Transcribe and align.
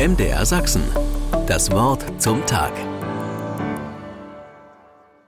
MDR 0.00 0.46
Sachsen. 0.46 0.82
Das 1.46 1.70
Wort 1.72 2.22
zum 2.22 2.46
Tag. 2.46 2.72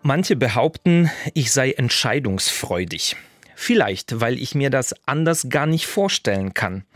Manche 0.00 0.34
behaupten, 0.34 1.10
ich 1.34 1.52
sei 1.52 1.72
entscheidungsfreudig. 1.72 3.16
Vielleicht, 3.54 4.22
weil 4.22 4.38
ich 4.38 4.54
mir 4.54 4.70
das 4.70 4.94
anders 5.04 5.50
gar 5.50 5.66
nicht 5.66 5.84
vorstellen 5.84 6.54
kann. 6.54 6.86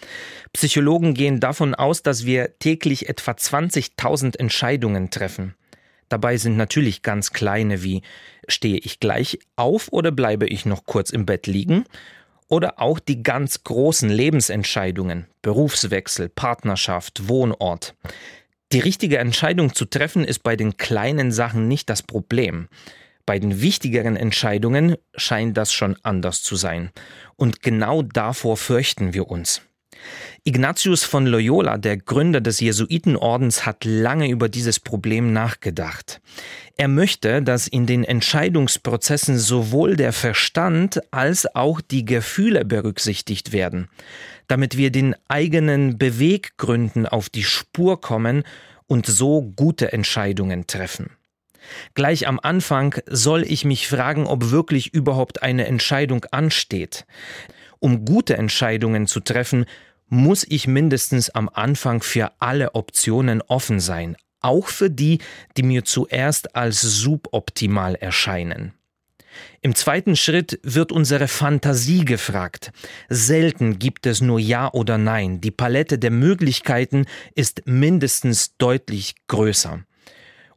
Psychologen 0.54 1.12
gehen 1.12 1.39
davon 1.39 1.75
aus, 1.75 2.03
dass 2.03 2.25
wir 2.25 2.59
täglich 2.61 3.11
etwa 3.11 3.32
20.000 3.32 4.38
Entscheidungen 4.38 5.11
treffen. 5.11 5.54
Dabei 6.08 6.38
sind 6.38 6.56
natürlich 6.56 7.02
ganz 7.02 7.34
kleine 7.34 7.82
wie 7.82 8.00
stehe 8.48 8.79
ich 8.79 9.00
gleich 9.00 9.38
auf 9.56 9.88
oder 9.93 10.12
bleibe 10.12 10.46
ich 10.46 10.64
noch 10.64 10.86
kurz 10.86 11.11
im 11.11 11.27
Bett 11.27 11.46
liegen? 11.46 11.84
Oder 12.49 12.81
auch 12.81 12.99
die 12.99 13.23
ganz 13.23 13.65
großen 13.65 14.09
Lebensentscheidungen, 14.09 15.27
Berufswechsel, 15.43 16.29
Partnerschaft, 16.29 17.29
Wohnort. 17.29 17.95
Die 18.73 18.81
richtige 18.81 19.18
Entscheidung 19.18 19.75
zu 19.75 19.85
treffen 19.85 20.25
ist 20.25 20.43
bei 20.43 20.57
den 20.57 20.77
kleinen 20.77 21.32
Sachen 21.32 21.68
nicht 21.68 21.89
das 21.90 22.03
Problem. 22.03 22.68
Bei 23.25 23.40
den 23.40 23.61
wichtigeren 23.61 24.17
Entscheidungen 24.17 24.96
scheint 25.17 25.57
das 25.57 25.73
schon 25.73 25.96
anders 26.03 26.43
zu 26.43 26.54
sein. 26.54 26.90
Und 27.35 27.63
genau 27.63 28.03
davor 28.03 28.57
fürchten 28.57 29.15
wir 29.15 29.29
uns. 29.29 29.63
Ignatius 30.45 31.03
von 31.03 31.27
Loyola, 31.27 31.77
der 31.77 31.96
Gründer 31.96 32.41
des 32.41 32.61
Jesuitenordens, 32.61 33.67
hat 33.67 33.84
lange 33.84 34.28
über 34.28 34.48
dieses 34.48 34.78
Problem 34.78 35.33
nachgedacht. 35.33 36.20
Er 36.77 36.89
möchte, 36.89 37.42
dass 37.42 37.67
in 37.67 37.87
den 37.87 38.05
Entscheidungsprozessen 38.05 39.39
sowohl 39.39 39.97
der 39.97 40.12
Verstand 40.12 41.01
als 41.12 41.53
auch 41.56 41.81
die 41.81 42.05
Gefühle 42.05 42.64
berücksichtigt 42.64 43.53
werden, 43.53 43.89
damit 44.47 44.77
wir 44.77 44.91
den 44.91 45.17
eigenen 45.27 45.98
Beweggründen 45.98 47.06
auf 47.06 47.28
die 47.28 47.45
Spur 47.45 48.01
kommen 48.01 48.45
und 48.87 49.06
so 49.06 49.42
gute 49.56 49.92
Entscheidungen 49.92 50.67
treffen. 50.67 51.11
Gleich 51.95 52.29
am 52.29 52.39
Anfang 52.41 52.95
soll 53.07 53.42
ich 53.42 53.65
mich 53.65 53.89
fragen, 53.89 54.27
ob 54.27 54.51
wirklich 54.51 54.95
überhaupt 54.95 55.42
eine 55.42 55.67
Entscheidung 55.67 56.25
ansteht. 56.31 57.07
Um 57.79 58.05
gute 58.05 58.37
Entscheidungen 58.37 59.07
zu 59.07 59.20
treffen, 59.20 59.67
muss 60.09 60.45
ich 60.49 60.67
mindestens 60.67 61.31
am 61.31 61.49
Anfang 61.49 62.03
für 62.03 62.33
alle 62.39 62.75
Optionen 62.75 63.43
offen 63.43 63.81
sein, 63.81 64.17
auch 64.41 64.69
für 64.69 64.91
die, 64.91 65.19
die 65.57 65.63
mir 65.63 65.85
zuerst 65.85 66.55
als 66.55 66.81
suboptimal 66.81 67.95
erscheinen. 67.97 68.73
Im 69.61 69.75
zweiten 69.75 70.17
Schritt 70.17 70.59
wird 70.63 70.93
unsere 70.93 71.29
Fantasie 71.29 72.05
gefragt. 72.05 72.73
Selten 73.09 73.79
gibt 73.79 74.07
es 74.07 74.21
nur 74.21 74.39
Ja 74.39 74.73
oder 74.73 74.98
Nein. 74.98 75.41
Die 75.41 75.51
Palette 75.51 75.98
der 75.98 76.11
Möglichkeiten 76.11 77.07
ist 77.35 77.63
mindestens 77.67 78.57
deutlich 78.57 79.15
größer. 79.29 79.81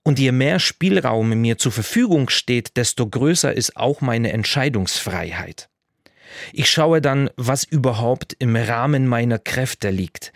Und 0.04 0.18
je 0.20 0.32
mehr 0.32 0.60
Spielraum 0.60 1.30
mir 1.30 1.58
zur 1.58 1.72
Verfügung 1.72 2.30
steht, 2.30 2.78
desto 2.78 3.08
größer 3.08 3.54
ist 3.54 3.76
auch 3.76 4.02
meine 4.02 4.32
Entscheidungsfreiheit. 4.32 5.70
Ich 6.54 6.70
schaue 6.70 7.02
dann, 7.02 7.30
was 7.36 7.64
überhaupt 7.64 8.36
im 8.40 8.56
Rahmen 8.56 9.08
meiner 9.08 9.40
Kräfte 9.40 9.90
liegt, 9.90 10.32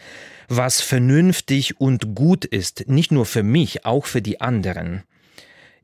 was 0.47 0.81
vernünftig 0.81 1.80
und 1.80 2.16
gut 2.16 2.45
ist, 2.45 2.88
nicht 2.88 3.11
nur 3.11 3.25
für 3.25 3.44
mich, 3.44 3.86
auch 3.86 4.05
für 4.05 4.21
die 4.21 4.41
anderen. 4.41 5.03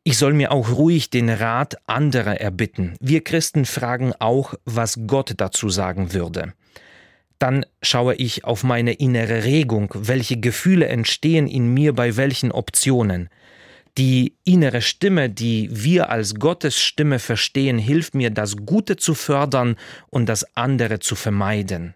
Ich 0.04 0.18
soll 0.18 0.34
mir 0.34 0.52
auch 0.52 0.72
ruhig 0.72 1.10
den 1.10 1.30
Rat 1.30 1.78
anderer 1.86 2.40
erbitten. 2.40 2.96
Wir 3.00 3.24
Christen 3.24 3.66
fragen 3.66 4.14
auch, 4.18 4.54
was 4.66 5.00
Gott 5.08 5.34
dazu 5.38 5.70
sagen 5.70 6.14
würde. 6.14 6.54
Dann 7.38 7.66
schaue 7.82 8.16
ich 8.16 8.44
auf 8.44 8.64
meine 8.64 8.94
innere 8.94 9.44
Regung, 9.44 9.94
welche 9.96 10.38
Gefühle 10.38 10.88
entstehen 10.88 11.48
in 11.48 11.74
mir 11.74 11.94
bei 11.94 12.18
welchen 12.18 12.52
Optionen. 12.52 13.30
Die 14.00 14.38
innere 14.46 14.82
Stimme, 14.82 15.30
die 15.30 15.68
wir 15.74 16.10
als 16.10 16.36
Gottes 16.36 16.80
Stimme 16.80 17.20
verstehen, 17.20 17.78
hilft 17.78 18.16
mir, 18.16 18.30
das 18.30 18.56
Gute 18.56 18.96
zu 18.96 19.14
fördern 19.14 19.76
und 20.08 20.30
das 20.30 20.56
andere 20.56 21.00
zu 21.00 21.16
vermeiden. 21.16 21.96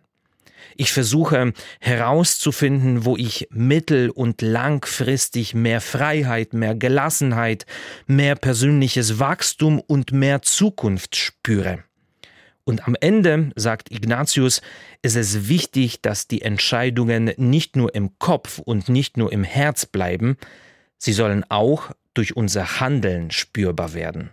Ich 0.76 0.92
versuche 0.92 1.54
herauszufinden, 1.80 3.06
wo 3.06 3.16
ich 3.16 3.48
mittel- 3.52 4.10
und 4.10 4.42
langfristig 4.42 5.56
mehr 5.56 5.80
Freiheit, 5.80 6.52
mehr 6.52 6.76
Gelassenheit, 6.76 7.66
mehr 8.06 8.36
persönliches 8.36 9.20
Wachstum 9.20 9.80
und 9.80 10.12
mehr 10.12 10.42
Zukunft 10.42 11.16
spüre. 11.16 11.86
Und 12.66 12.86
am 12.86 12.98
Ende, 13.00 13.52
sagt 13.56 13.94
Ignatius, 13.94 14.62
ist 15.04 15.16
es 15.16 15.48
wichtig, 15.48 16.02
dass 16.02 16.28
die 16.28 16.42
Entscheidungen 16.42 17.32
nicht 17.38 17.78
nur 17.78 17.96
im 17.96 18.20
Kopf 18.20 18.60
und 18.60 18.90
nicht 18.90 19.16
nur 19.16 19.32
im 19.32 19.46
Herz 19.46 19.86
bleiben, 19.86 20.36
Sie 21.06 21.12
sollen 21.12 21.44
auch 21.50 21.90
durch 22.14 22.38
unser 22.38 22.80
Handeln 22.80 23.30
spürbar 23.30 23.94
werden. 23.94 24.30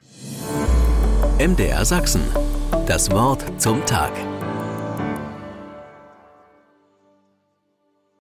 MDR 1.41 1.84
Sachsen. 1.84 2.22
Das 2.86 3.10
Wort 3.10 3.42
zum 3.60 3.84
Tag. 3.86 4.12